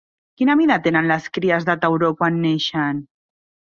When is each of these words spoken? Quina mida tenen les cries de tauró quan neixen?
Quina 0.41 0.55
mida 0.61 0.77
tenen 0.87 1.11
les 1.11 1.29
cries 1.39 1.67
de 1.67 1.75
tauró 1.85 2.11
quan 2.23 2.41
neixen? 2.47 3.07